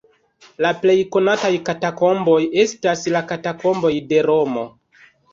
La 0.65 0.69
plej 0.83 0.93
konataj 1.15 1.51
katakomboj 1.67 2.37
estas 2.63 3.03
la 3.17 3.21
Katakomboj 3.33 3.93
de 4.15 4.23
Romo. 4.29 4.65